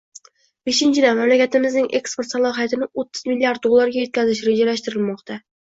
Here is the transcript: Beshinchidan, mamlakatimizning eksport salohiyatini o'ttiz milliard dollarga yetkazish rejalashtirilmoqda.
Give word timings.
Beshinchidan, 0.69 1.19
mamlakatimizning 1.19 1.91
eksport 2.01 2.33
salohiyatini 2.33 2.91
o'ttiz 3.03 3.23
milliard 3.31 3.65
dollarga 3.69 4.05
yetkazish 4.07 4.47
rejalashtirilmoqda. 4.53 5.45